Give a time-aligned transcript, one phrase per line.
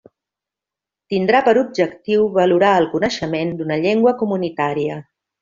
[1.13, 4.99] Tindrà per objectiu valorar el coneixement d'una llengua comunitària.